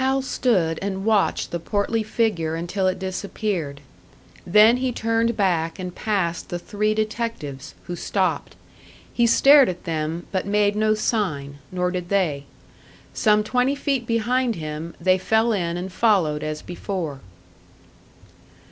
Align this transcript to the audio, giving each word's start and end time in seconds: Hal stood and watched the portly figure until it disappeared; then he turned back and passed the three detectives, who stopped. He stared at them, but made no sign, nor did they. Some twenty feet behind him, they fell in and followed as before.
Hal 0.00 0.22
stood 0.22 0.78
and 0.80 1.04
watched 1.04 1.50
the 1.50 1.60
portly 1.60 2.02
figure 2.02 2.54
until 2.54 2.86
it 2.86 2.98
disappeared; 2.98 3.82
then 4.46 4.78
he 4.78 4.90
turned 4.90 5.36
back 5.36 5.78
and 5.78 5.94
passed 5.94 6.48
the 6.48 6.58
three 6.58 6.94
detectives, 6.94 7.74
who 7.84 7.94
stopped. 7.94 8.56
He 9.12 9.26
stared 9.26 9.68
at 9.68 9.84
them, 9.84 10.26
but 10.32 10.46
made 10.46 10.76
no 10.76 10.94
sign, 10.94 11.58
nor 11.70 11.90
did 11.90 12.08
they. 12.08 12.46
Some 13.12 13.44
twenty 13.44 13.74
feet 13.74 14.06
behind 14.06 14.54
him, 14.56 14.94
they 14.98 15.18
fell 15.18 15.52
in 15.52 15.76
and 15.76 15.92
followed 15.92 16.42
as 16.42 16.62
before. 16.62 17.20